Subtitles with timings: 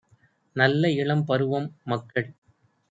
[0.55, 2.29] நல்ல இளம்பருவம்- மக்கள்